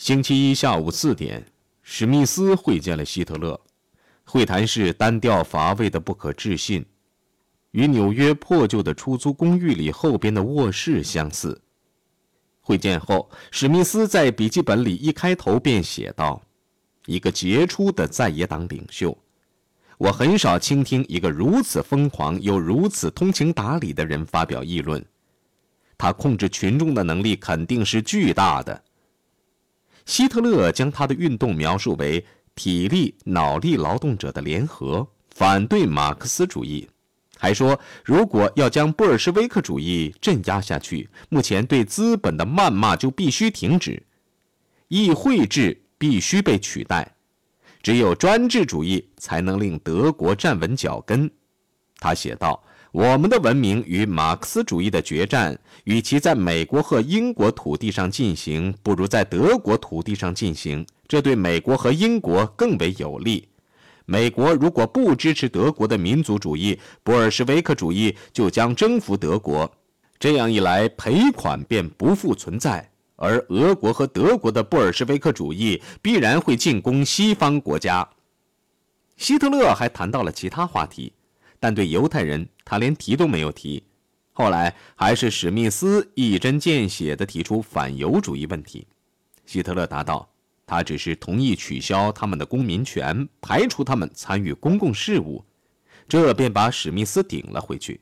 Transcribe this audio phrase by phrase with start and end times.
[0.00, 1.44] 星期一下午四点，
[1.82, 3.60] 史密斯会见了希特勒。
[4.24, 6.82] 会谈室单调乏味的不可置信，
[7.72, 11.60] 与纽约破旧的出租公寓里后边的卧室相似。
[12.62, 16.40] 会见后，史密斯在笔记本里一开头便写道
[17.04, 19.14] ：“一个杰出的在野党领袖，
[19.98, 25.04] 我很少倾听一个如此疯狂又如此通情达理的人发表议论。
[25.98, 28.84] 他控制群众的能力肯定是巨大的。”
[30.10, 32.26] 希特勒将他的运动描述为
[32.56, 36.88] 体力脑力劳动者的联合，反对马克思主义，
[37.38, 44.02] 还说如果要将布尔什维克主义镇压下去，目前对资本的谩骂就必须停止，
[44.88, 47.14] 议会制必须被取代，
[47.80, 51.30] 只有专制主义才能令德国站稳脚跟。
[52.00, 52.60] 他写道。
[52.92, 60.84] 我们的文明与马克思主义的决战，与其在美国和英国土地上进行，不如在德国土地上进行。
[61.06, 63.48] 这对美国和英国更为有利。
[64.06, 69.72] 美国如果不支持德国的民族主义，布尔什维克主义就将征服德国。
[70.18, 78.08] 这样一来，赔款便不复存在，而俄国和德国的布尔什维克主义必然会进攻西方国家。
[79.16, 81.12] 希特勒还谈到了其他话题。
[81.60, 83.84] 但对犹太人，他连提都没有提。
[84.32, 88.86] 后来还是史密斯一针见血地提出反犹主义问题。
[89.44, 90.28] 希特勒答道
[90.66, 95.44] ：“他只是同意取消他们的公民权，排除他们参与公共事务。”
[96.08, 98.00] 这便把史密斯顶了回去。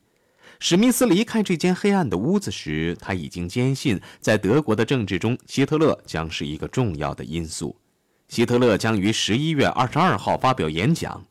[0.60, 7.76] 史密斯离开这间黑暗的屋子时，他已经坚信，在德国的政治中，希特勒将是一个重要的因素。
[8.28, 11.24] 希特勒将于十一月二十二号发表演讲。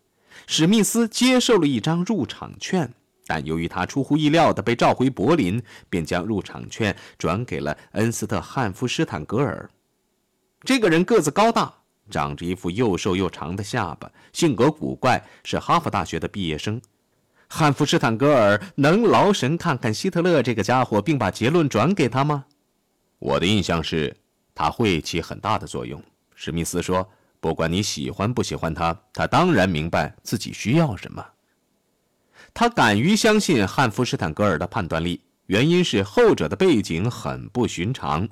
[0.50, 2.90] 史密斯接受了一张入场券，
[3.26, 9.70] 但由于他出乎意料地被召回柏林，便将入场券转给了恩斯特·汉夫施坦格尔。
[10.62, 11.72] 这个人个子高大，
[12.10, 16.82] 长着一副又瘦又长的下巴，性格古怪，是哈佛大学的毕业生。
[17.50, 22.46] 汉夫施坦格尔能劳神看看希特勒这个家伙，并把结论转给他吗？
[23.20, 24.16] 我的印象是，
[24.56, 26.02] 他会起很大的作用。
[26.34, 27.06] 史密斯说。
[27.48, 31.26] 不管你喜欢不喜欢他，他当然明白自己需要什么。
[32.54, 38.28] 他敢于相信汉弗施坦格尔的判断力，原因是后者的背景很不寻常。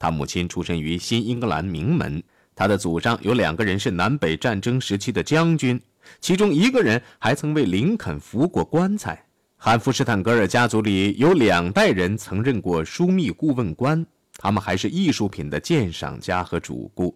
[0.00, 2.20] 他母亲出身于新英格兰名门，
[2.56, 5.80] 他的祖上有两个人是南北战争时期的将军，
[6.20, 9.24] 其中一个人还曾为林肯扶过棺材。
[9.56, 14.04] 汉弗施坦格尔家族里有两代人曾任过枢密顾问官，
[14.38, 17.14] 他们还是艺术品的鉴赏家和主顾。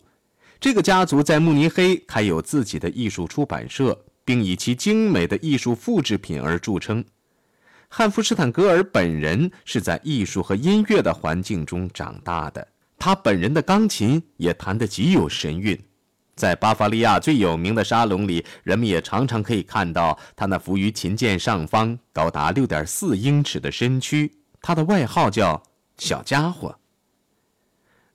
[0.60, 7.02] 这个家族在慕尼黑开有自己的艺术出版社，并以其精美的艺术复制品而著称。
[7.88, 12.68] 汉弗施坦格尔本人是在艺术和音乐的环境中长大的，
[12.98, 15.78] 他本人的钢琴也弹得极有神韵。
[16.36, 24.30] 在巴伐利亚最有名的沙龙里，人们也常常可以看到他那浮于琴键上方、高达六点四英尺的身躯。
[24.60, 25.62] 他的外号叫
[25.96, 26.78] “小家伙”。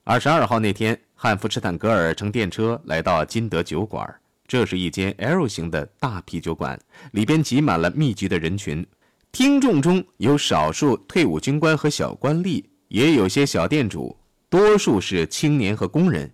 [0.06, 1.02] 二十二号那天。
[1.18, 4.06] 汉弗施坦格尔乘电车来到金德酒馆，
[4.46, 6.78] 这是一间 L 型的大啤酒馆，
[7.14, 8.86] 里边挤满了密集的人群。
[9.32, 14.16] 听众中有少数退伍军官和小官吏，也有些小店主，
[14.50, 16.30] 多数是青年和工人。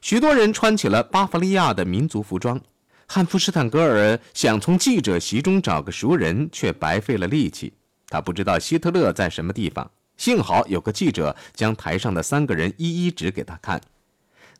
[0.00, 2.60] 许多人穿起了巴伐利亚的民族服装。
[3.08, 7.72] 汉弗施坦格尔想从记者席中找个熟人，却白费了力气。
[8.06, 13.80] 他不知道希特勒在什么地方，幸好有个记者将台上的三个人一一指给他看。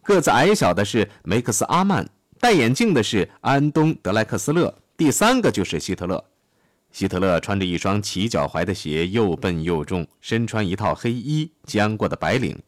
[0.02, 2.08] 个子矮小的是梅克斯·阿曼，
[2.40, 6.24] 戴眼镜的是安东·德莱克斯勒，第三个就是希特勒。
[6.90, 12.60] 希特勒穿着一双齐脚踝的鞋，又笨又重，身穿一套黑衣，僵过的白领。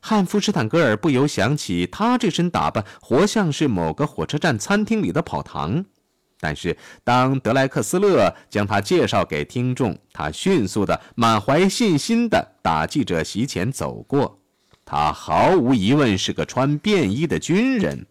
[0.00, 5.84] 汉弗施坦格尔不由想起，他这身打扮活像是某个火车站餐厅里的跑堂。
[6.38, 14.39] 但是当德莱克斯勒将他介绍给听众，他迅速的、满怀信心的打记者席前走过。
[14.92, 18.04] 他毫无疑问是个穿便衣的军人。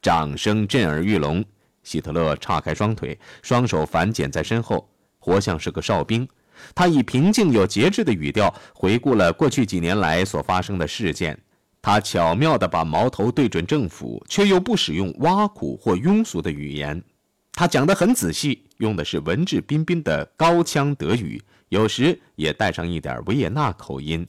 [0.00, 1.44] 掌声震耳欲聋。
[1.82, 4.88] 希特勒岔开双腿，双手反剪在身后，
[5.18, 6.28] 活像是个哨兵。
[6.72, 11.36] 他以平静有节制的语调回顾了过去几年来所发生的事件。
[11.82, 17.02] 他巧妙地把矛头对准政府，却又不使用挖苦或庸俗的语言。
[17.50, 24.24] 他讲得很仔细，用的是文质彬彬的高腔德语，有时也带上一点维也纳口音。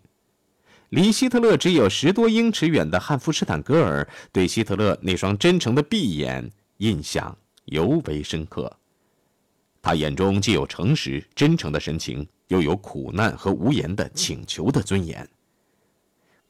[0.90, 8.72] 离希特勒只有十多英尺远的汉弗施坦格尔对希特勒那双真诚的闭眼印象尤为深刻。
[9.82, 15.28] 他眼中既有诚实真诚的神情，又有苦难和无言的请求的尊严。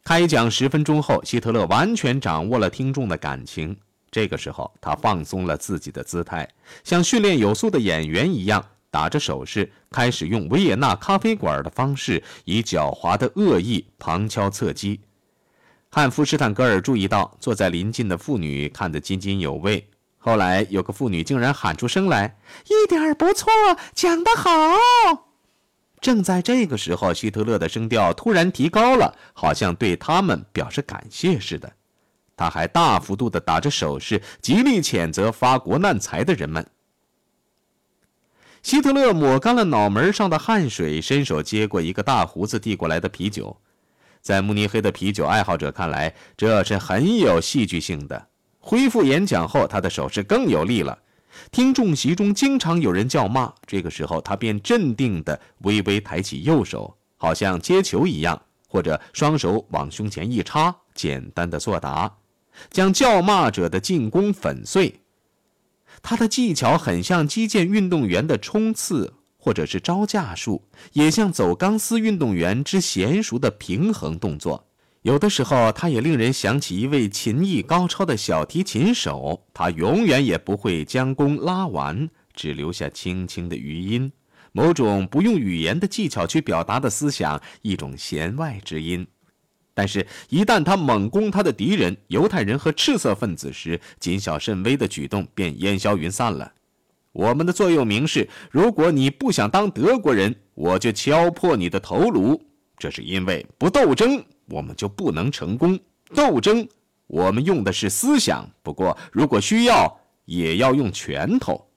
[0.04, 3.76] 开讲十分钟后，希特勒完全掌握了听众的感情。
[4.10, 6.48] 这个时候，他放松了自己的姿态，
[6.84, 15.02] 像训练有素的演员一样，打着手势，开始用维也纳咖啡馆的方式，以狡猾的恶意旁敲侧击。
[15.90, 19.90] 汉弗施坦格尔注意到坐在邻近的妇女看得津津有味。
[20.18, 22.38] 后来，有个妇女竟然喊出声来
[22.68, 23.50] ：“一点不错，
[23.94, 24.52] 讲得好。”
[26.02, 31.72] 正在这个时候，希特勒的声调突然提高了，好像对他们表示感谢似的。
[32.36, 36.68] 他还大幅度地打着手势，极力谴责发国难财的人们。
[38.64, 43.56] 希特勒抹干了脑门上的汗水，伸手接过一个大胡子递过来的啤酒。
[44.22, 48.28] 在慕尼黑的啤酒爱好者看来，这是很有戏剧性的。
[48.60, 50.98] 恢复演讲后，他的手势更有力了。
[51.52, 62.12] 听众席中经常有人叫骂，这个时候他便镇定地微微抬起右手，好像接球一样，或者双手往胸前一插，简单的作答，
[62.72, 65.00] 将叫骂者的进攻粉碎。
[66.02, 70.64] 他的技巧很像击剑运动员的冲刺，或者是招架术，
[70.94, 74.66] 也像走钢丝运动员之娴熟的平衡动作。
[75.04, 84.12] 有的时候，他也令人想起一位琴艺高超的小提琴手，他永远也不会将弓拉完，只留下轻轻的余音，
[84.52, 89.08] 某种不用语言的技巧去表达的思想，一种弦外之音。
[89.80, 96.52] 但是，一旦他猛攻他的敌人——犹太人和赤色分子时，谨小慎微的举动便烟消云散了。
[97.12, 102.42] 我们的座右铭是：如果你不想当德国人，我就敲破你的头颅。
[102.80, 104.26] 这是因为不斗争。
[104.48, 105.80] 我们就不能成功
[106.16, 106.68] 斗争。
[107.06, 109.96] 我们用的是思想，不过如果需要，
[110.26, 111.70] 也要用拳头。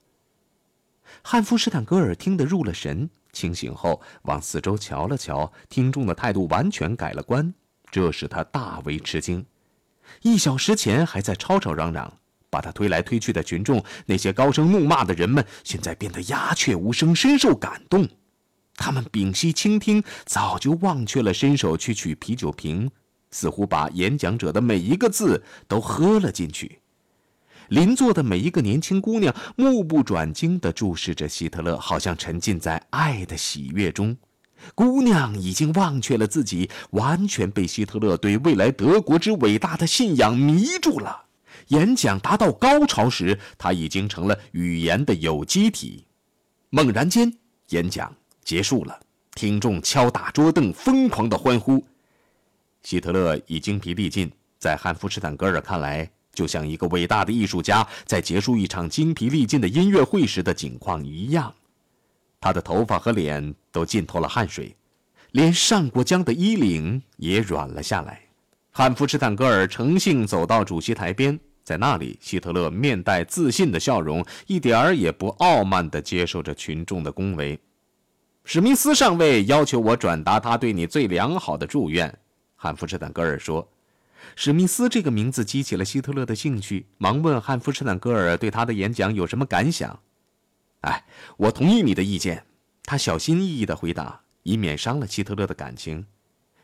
[1.20, 7.52] 汉弗施坦格尔听得入了神，清醒后往四周瞧了瞧，听众的态度完全改了观，
[7.90, 9.44] 这使他大为吃惊。
[10.22, 12.12] 一小时前还在吵吵嚷嚷，
[12.48, 18.08] 把他推来推去的群众，那些高声怒骂的人们，现在变得鸦雀无声，深受感动。
[18.74, 22.90] 他们屏息倾听，早就忘却了伸手去取啤酒瓶，
[23.30, 26.80] 似乎把演讲者的每一个字都喝了进去。
[27.68, 34.16] 邻座的每一个年轻姑娘目不转睛地注视着希特勒，好像沉浸在爱的喜悦中。
[34.74, 41.24] 姑娘已经忘却了自己，完全被希特勒对未来德国之伟大的信仰迷住了。
[41.68, 46.04] 演讲达到高潮时，他已经成了语言的有机体。
[46.70, 47.32] 猛然间，
[47.70, 48.14] 演讲。
[48.42, 48.98] 结束了，
[49.34, 51.84] 听众敲打桌凳，疯狂的欢呼。
[52.82, 61.54] 希特勒已精疲力尽，在汉弗施坦格尔看来，就像一个伟大的艺术家在结束一场精疲力尽的音乐会时的景况一样。
[62.40, 64.74] 他的头发和脸都浸透了汗水，
[65.32, 68.20] 连上过浆的衣领也软了下来。
[68.70, 77.58] 汉弗施坦格尔诚信走到主席台边，在那里，希特勒面带自信的笑容，一点儿也不傲慢地接受着群众的恭维。
[78.44, 82.16] 史密斯上尉要求我转达他对你最良好的祝愿，
[82.56, 83.68] 汉弗施坦格尔说。
[84.34, 89.98] 史密斯这个名字激起了希特勒的兴趣，忙问汉弗施坦格尔对他的演讲有什么感想。
[90.80, 91.04] 哎，
[91.36, 92.44] 我同意你的意见，
[92.84, 96.06] 他小心翼翼地回答，以免伤了希特勒的感情。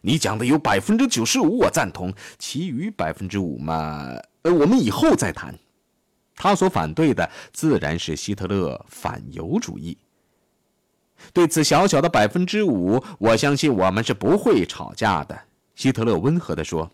[0.01, 5.59] 你讲的有百分之九十五我赞同，其余百分之五嘛，呃，我们以后再谈。
[6.35, 9.99] 他所反对的自然是希特勒反犹主义。
[11.33, 15.39] 对此小小的百分之五，我相信我们是不会吵架的。”
[15.75, 16.91] 希特勒温和地说。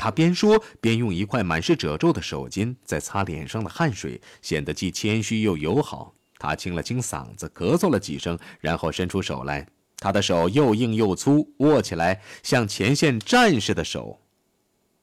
[0.00, 6.14] 他边说边用一块满是褶皱的手巾在擦脸上的汗水，显得既谦虚又友好。
[6.38, 9.66] 他清了清嗓子，咳嗽了几声，然后伸出手来。
[9.96, 14.20] 他的手又硬又粗，握起来像前线战士的手。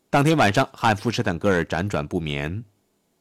[0.09, 2.63] 当天晚上，汉弗施坦格尔辗转不眠，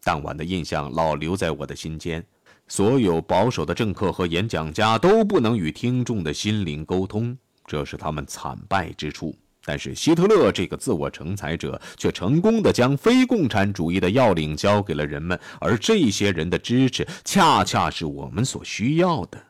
[0.05, 2.25] 当晚的印象老留在我的心间。
[2.69, 9.37] 所有保守的政客和演讲家都不能与听众的心灵沟通，这是他们惨败之处。
[9.65, 19.43] 但是希特勒这个自我成才者却成功的将非共产主义的要领交给了人们，而这些人的支持恰恰是我们所需要的。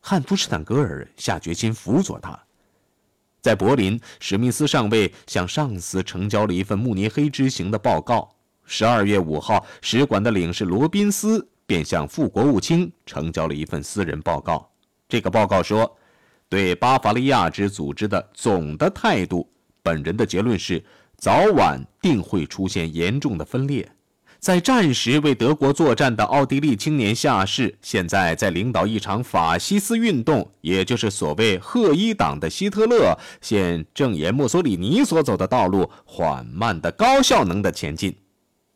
[0.00, 2.38] 汉弗施坦格尔下决心辅佐他。
[3.40, 8.34] 在柏林，史密斯上尉向上司呈交了一份慕尼黑之行的报告。
[8.64, 11.46] 十二月五号，使馆的领事罗宾斯。
[11.66, 14.70] 便向副国务卿呈交了一份私人报告。
[15.08, 15.96] 这个报告说，
[16.54, 19.50] 对巴伐利亚之组织的总的态度，
[19.82, 20.80] 本人的结论是，
[21.16, 23.90] 早晚定会出现严重的分裂。
[24.38, 38.14] 在战时为德国作战的奥地利青年下士，现在在领导一场法西斯运动，也就是所谓赫伊党的希特勒，现正沿墨索里尼所走的道路，缓慢的、高效能的前进。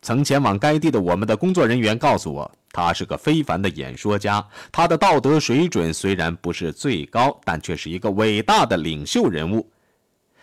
[0.01, 9.69] 曾前往该地的我们的工作人员告诉我，他是个非凡的演说家，他的道德水准虽然不是最高，但却是一个伟大的领袖人物。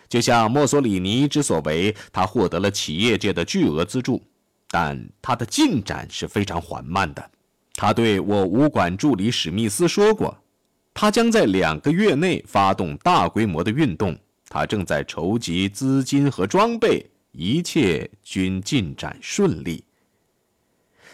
[0.07, 4.21] 就像墨索里尼之所为，他获得了企业界的巨额资助。
[4.69, 7.29] 但他的进展是非常缓慢的。
[7.73, 10.37] 他对我武馆助理史密斯说过，
[10.93, 14.17] 他将在两个月内发动大规模的运动。
[14.49, 17.05] 他正在筹集资金和装备，
[17.37, 19.83] 一切均进展顺利。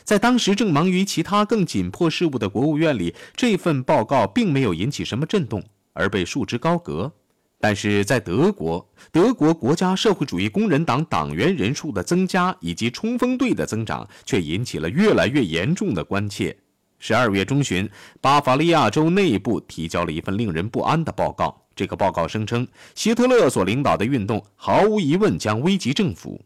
[0.06, 5.62] 在当时正忙于其他更紧迫事务的国务院里，这份报告并没有引起什么震动，
[5.92, 7.12] 而被束之高阁。
[7.60, 16.58] 但是在德国，德国国家社会主义工人党党员人数的增加以及冲锋队的增长，却引起了越来越严重的关切。
[17.00, 17.89] 十二月中旬，
[18.22, 21.62] 巴伐利亚州内部提交了一份令人不安的报告。
[21.75, 26.44] 这个报告声称，希特勒所领导的运动毫无疑问将危及政府，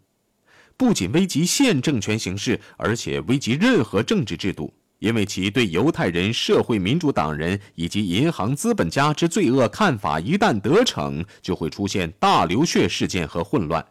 [0.76, 4.74] 不仅危及现政权形势，而且危及任何政治制度。
[5.00, 13.86] 因为其对犹太人、社会民主党人以及银行资本家之罪恶看法一旦得逞，就会出现大流血事件和混乱。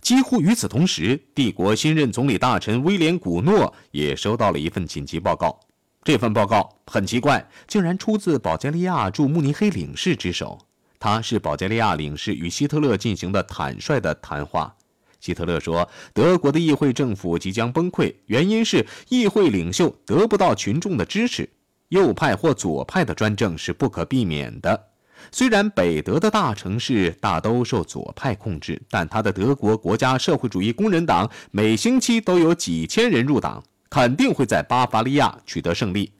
[0.00, 5.58] 几乎与此同时，帝国新任总理大臣威廉·古诺也收到了一份紧急报告。
[6.04, 10.56] 这份报告很奇怪，竟然出自保加利亚驻慕尼黑领事之手。
[11.04, 14.74] 他是保加利亚领事与希特勒进行的坦率的谈话。
[15.20, 21.46] 希特勒说：“德国的议会政府即将崩溃，原因是议会领袖得不到群众的支持。
[21.90, 24.82] 右派或左派的专政是不可避免的。
[25.30, 36.10] 虽然北德的大城市大都受左派控制，但他的德国国家社会主义工人党每星期都有几千人入党，肯定会在巴伐利亚取得胜利。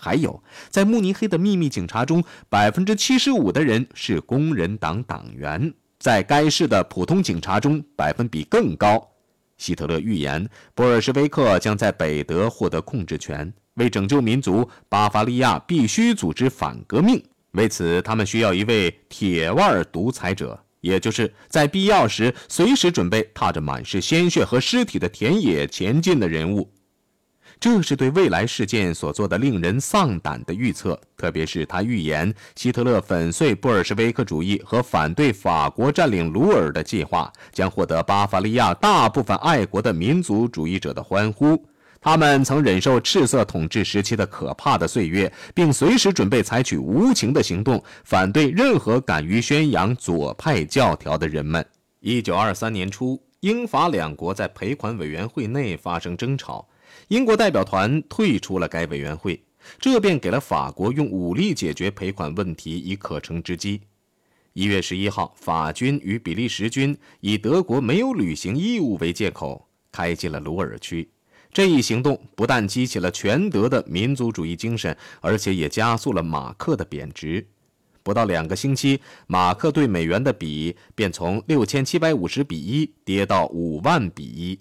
[0.00, 0.40] 还有，
[0.70, 9.04] 在慕尼黑的秘密警察中，百分之七十五的人是工人党党员。”在该市的普通警察中，百分比更高。
[9.56, 13.52] 希特勒预言，布尔什维克将在北德获得控制权。
[13.74, 17.20] 为拯救民族，巴伐利亚必须组织反革命。
[17.52, 26.70] 为此，他们需要一位铁腕独裁者，也就是在必要时随时准备踏着满是鲜血和尸体的田野前进的人物。
[27.60, 41.60] 这是对未来事件所做的令人丧胆的预测，特别是他预言希特勒粉碎布尔什维克主义和反对法国占领鲁尔的计划，将获得巴伐利亚大部分爱国的民族主义者的欢呼。
[42.00, 51.66] 他们曾忍受赤色统治时期的可怕的岁月，并随时准备采取无情的行动，反对任何敢于宣扬左派教条的人们。
[51.98, 56.67] 一九二三年初，英法两国在赔款委员会内发生争吵。
[57.08, 59.42] 英国代表团退出了该委员会，
[59.80, 63.80] 这便给了法国用武力解决赔款问题以可乘之机。
[64.52, 71.08] 一月十一号，法军与比利时军以德国没有履行义务为借口，开进了鲁尔区。
[71.50, 77.46] 这一行动不但激起了全德的民族主义精神，而且也加速了马克的贬值。
[78.02, 84.58] 不到两个星期，马克对美元的比便从六千七百五十比一跌到五万比一。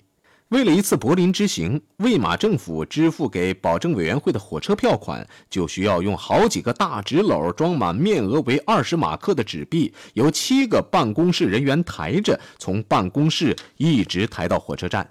[0.49, 15.09] 为了一次柏林之行，魏玛政府支付给保证委员会的火车票款，就需要用好几个大纸篓装满面额为二十马克的纸币，由七个办公室人员抬着，从办公室一直抬到火车站。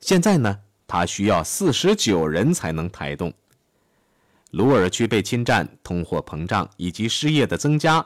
[0.00, 3.30] 现在呢，他需要四十九人才能抬动。
[4.52, 8.02] 鲁尔区被侵占、通货膨胀以及失业的增加，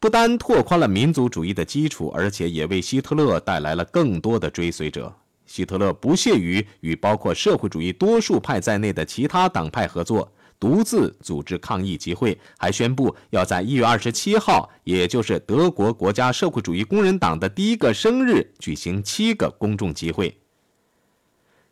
[0.00, 5.14] 不单拓宽了民族主义的基础，而且也为希特勒带来了更多的追随者。
[5.46, 20.36] 希特勒不屑于与包括社会主义多数派在内的其他党派合作，独自组织抗议集会，还宣布要在一月二十七号，也就是德国国家社会主义工人党的第一个生日，举行七个公众集会。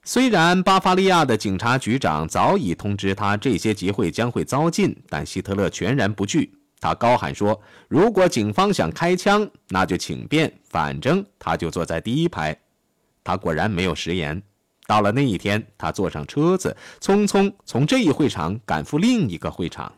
[0.05, 6.53] 虽然巴伐利亚的警察局长早已通知他这些集会将会遭禁，但希特勒全然不惧。
[6.81, 12.59] 他高喊说：“如果警方想开枪，那就请便，反正他就坐在第一排。”
[13.25, 14.43] 他果然没有食言。
[14.87, 19.93] 到了那一天，他坐上车子，匆匆从这一会场赶赴另一个会场。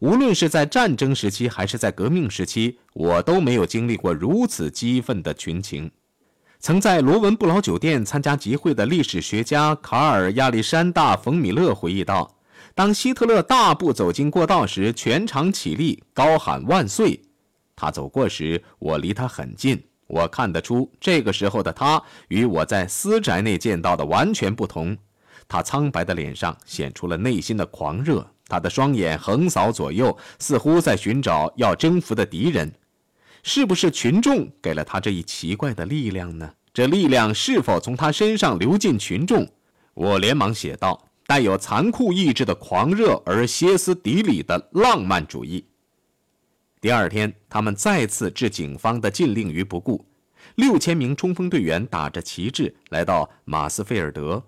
[0.00, 5.90] 无论是在战争时期还是在革命时期，我都没有经历过如此激愤的群情。
[6.60, 12.36] 曾在罗文不老酒店参加集会的历史学家卡尔亚历山大·冯米勒回忆道
[12.74, 17.20] ：“当希特勒大步走进过道时，全场起立，高喊万岁。
[17.74, 24.96] 他走过时，我离他很近。”我看得出，这个时候的他与我在私宅内见到的完全不同。
[25.46, 32.72] 他苍白的脸上显出了内心的狂热，他的双眼横扫左右，似乎在寻找要征服的敌人。
[33.42, 36.50] 是不是群众给了他这一奇怪的力量呢？
[36.74, 39.48] 这力量是否从他身上流进群众？
[39.94, 45.64] 我连忙写道：“带有残酷意志的狂热而歇斯底里的浪漫主义。”
[46.80, 50.04] 第二天，他们再次置警方的禁令于不顾。
[50.54, 54.42] 六千名冲锋队员打着旗帜来到马斯菲尔德，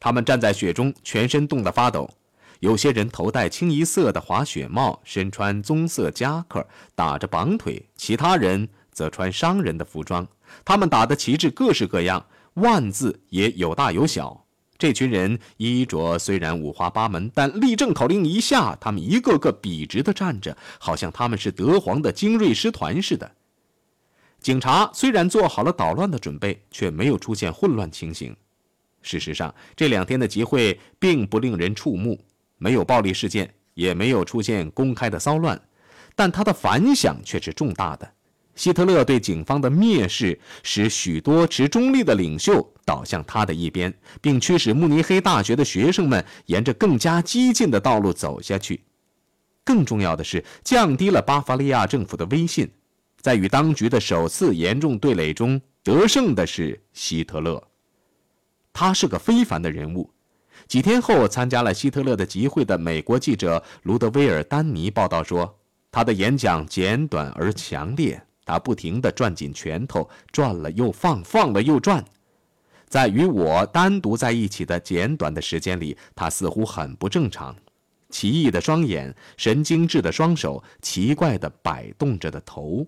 [0.00, 2.10] 他们站在雪中，全身冻得发抖。
[2.58, 10.26] 有些人头戴清一色的滑雪帽，身穿棕色夹克，打着绑腿；其他人则穿商人的服装。
[10.64, 14.44] 他们打的旗帜各式各样，万字也有大有小。
[14.80, 23.30] 这群人衣着虽然五花八门，但立正口令一下，他们一个个笔直的站着，好像他们是德皇的精锐师团似的。
[24.40, 28.34] 警察虽然做好了捣乱的准备，却没有出现混乱情形。
[29.02, 32.18] 事实上，这两天的集会并不令人触目，
[32.56, 35.60] 没有暴力事件，也没有出现公开的骚乱，
[36.14, 38.10] 但它的反响却是重大的。
[38.60, 43.90] 希特勒对警方的蔑视，使许多持中立的领袖倒向他的一边，
[44.20, 48.84] 并驱使慕尼黑大学的学生们沿着更加激进的道路走下去。
[49.64, 52.70] 更重要的是，降低了巴伐利亚政府的威信。
[53.22, 57.66] 在与当局的首次严重对垒中，得胜的是希特勒。
[58.74, 60.12] 他是个非凡的人物。
[60.68, 65.58] 几天后，参加了希特勒的集会的美国记者卢德威尔·丹尼报道说，
[65.90, 68.22] 他的演讲简短而强烈。
[68.44, 72.04] 他不停地攥紧拳头，转了又放，放了又转。
[72.88, 77.54] 在与我单独在一起的简短的时间里，他似乎很不正常：
[78.08, 82.84] 奇异的双眼，神经质的双手，奇怪的摆动着的头。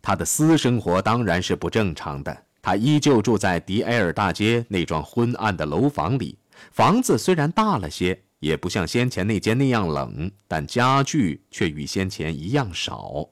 [0.00, 2.44] 他的私生活当然是不正常的。
[2.62, 6.38] 他依旧住在迪埃尔大街那幢昏暗的楼房里。
[6.70, 13.28] 房子虽然大了些，也不像先前那间那样冷，但家具却与先前一样少。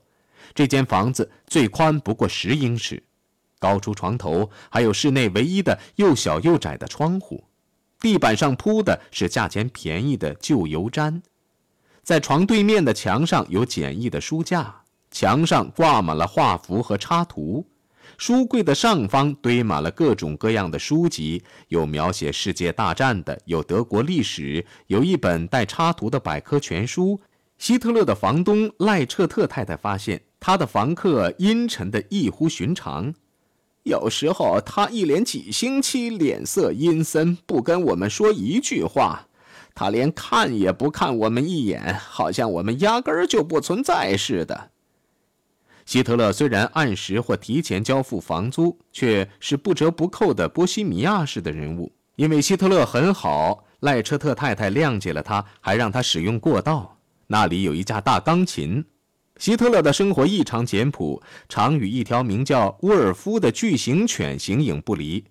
[0.55, 3.03] 这间房子最宽不过十英尺，
[3.59, 7.45] 高出床头，还有室内唯一的又小又窄的窗户。
[8.01, 11.23] 地板上铺的是价钱便宜的旧油毡，
[12.03, 17.65] 在床对面的墙上有简易的书架，墙上挂满了画幅和插图。
[18.19, 27.21] 书柜的上方堆满了各种各样的书籍，有描写世界大战的，有德国历史，有一本带插图的百科全书。
[27.59, 30.21] 希特勒的房东赖彻特太太发现。
[30.45, 33.15] 他的房客阴沉的异乎寻常，
[33.85, 39.29] 有时候他一连几星期脸色阴森，不跟我们说一句话，
[39.73, 44.71] 他连看也不看我们一眼，好像我们压根儿就不存在似的。
[45.87, 51.93] 希特勒虽然按时或提前交付房租，却是不折不扣的波西米亚式的人物。
[52.17, 58.85] 因为希特勒很好，赖彻特太太谅解了他，还让他使用过道，那里有一架大钢琴。
[59.43, 65.25] 希特勒的生活异常简朴，常与一条名叫沃尔夫的巨型犬形影不离。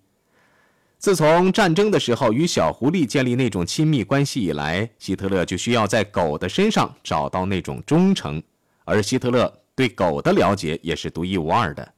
[0.97, 8.43] 自从战争的时候与小狐狸建立那种亲密关系以来，希特勒就需要在狗的身上找到那种忠诚，
[8.83, 11.93] 而希特勒对狗的了解也是独一无二的。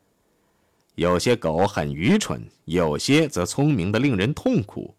[0.93, 4.93] 有些狗很愚蠢，有些则聪明的令人痛苦。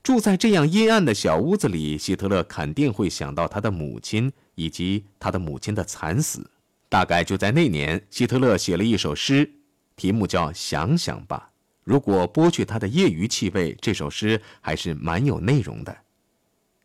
[0.00, 6.48] 住在这样阴暗的小屋子里，希特勒肯定会想到他的母亲以及他的母亲的惨死。
[6.92, 9.50] 大概就在那年，希特勒写了一首诗，
[9.96, 11.50] 题目叫《想想吧》。
[11.84, 15.96] 如果剥去他的业余气味，这首诗还是蛮有内容的。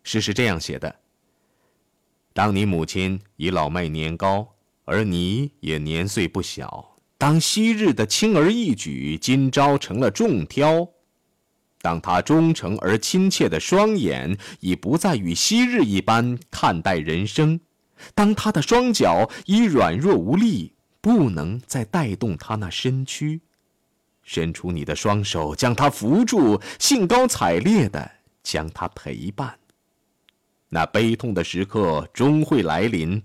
[0.04, 0.96] 诗是这样写的：
[2.32, 6.66] 当你母亲已老迈年高，而你也年岁不小；
[7.18, 10.88] 当昔日的轻而易举，今朝成了重挑。
[11.82, 17.60] 当他忠诚而亲切的双眼已不再与昔日一般看待人生，
[18.14, 23.42] 当他的双脚已软弱无力，不能再带动他那身躯，
[24.24, 28.12] 伸出你的双手将他扶住，兴高采烈地
[28.44, 29.58] 将他陪伴。
[30.70, 33.24] 那悲痛的时刻终会来临，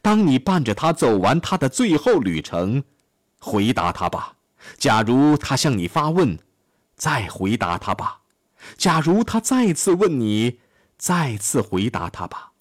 [0.00, 2.82] 当你伴着他走完他的最后旅程，
[3.38, 4.36] 回答他吧。
[4.78, 6.38] 假如他向你发问。
[6.96, 8.20] 再回答他吧。
[8.76, 10.60] 假如他再次问你，
[10.98, 12.52] 再次回答他吧。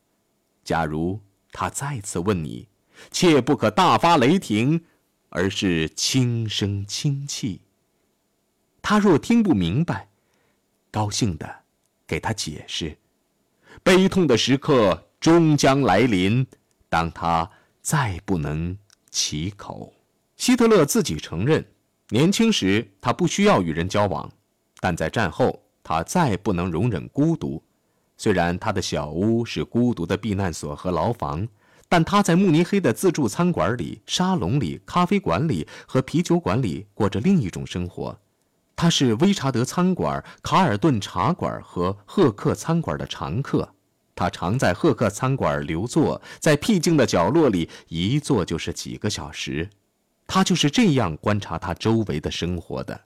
[0.63, 1.19] 假如
[1.51, 2.67] 他再次问你，
[3.11, 4.85] 切不可大发雷霆，
[5.29, 7.61] 而是轻声轻气。
[8.81, 10.09] 他若听不明白，
[10.89, 11.63] 高兴的
[12.07, 12.97] 给他解释。
[13.83, 16.45] 悲痛的时刻终将来临，
[16.87, 17.49] 当他
[17.81, 18.77] 再不能
[19.09, 19.93] 启口。
[20.37, 21.65] 希特勒自己承认。
[22.09, 24.31] 年轻时，他不需要与人交往，
[24.79, 27.63] 但在战后，他再不能容忍孤独。
[28.19, 31.47] 虽然他的小屋是孤独的避难所和牢房，
[31.87, 38.19] 但他在慕尼黑的自助餐馆里、沙龙里、咖啡馆里和啤酒馆里过着另一种生活。
[38.75, 43.67] 他是威查德餐馆、卡尔顿茶馆和赫克餐馆的常客。
[44.13, 49.69] 他常在赫克餐馆留坐，在僻静的角落里一坐就是几个小时。
[50.27, 52.99] 他就是这样观察他周围的生活的。